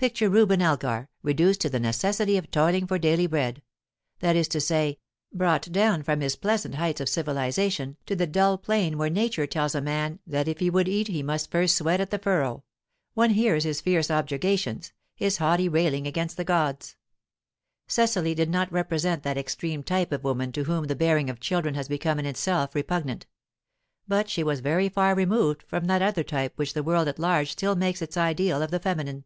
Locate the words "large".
27.18-27.50